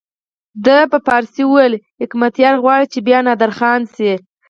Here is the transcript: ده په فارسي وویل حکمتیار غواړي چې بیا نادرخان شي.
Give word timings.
ده 0.65 0.77
په 0.91 0.97
فارسي 1.07 1.43
وویل 1.45 1.73
حکمتیار 2.01 2.55
غواړي 2.63 2.85
چې 2.93 2.99
بیا 3.07 3.19
نادرخان 3.27 3.81
شي. 3.95 4.11